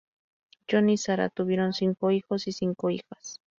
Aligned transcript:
John 0.67 0.89
y 0.89 0.97
Sarah 0.97 1.29
tuvieron 1.29 1.73
cinco 1.73 2.09
hijos 2.09 2.47
y 2.47 2.53
cinco 2.53 2.89
hijas. 2.89 3.39